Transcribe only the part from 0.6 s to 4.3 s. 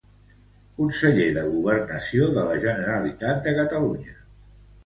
Conseller de governació de la Generalitat de Catalunya.